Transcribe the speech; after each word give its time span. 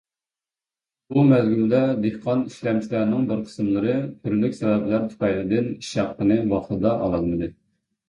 بۇ 1.11 1.25
مەزگىلدە 1.31 1.81
دېھقان 2.07 2.41
ئىشلەمچىلەرنىڭ 2.49 3.29
بىر 3.35 3.45
قىسىملىرى 3.51 3.95
تۈرلۈك 4.17 4.59
سەۋەبلەر 4.65 5.09
تۈپەيلىدىن 5.15 5.73
ئىش 5.79 5.95
ھەققىنى 6.03 6.43
ۋاقتىدا 6.53 6.99
ئالالمىدى. 7.01 7.57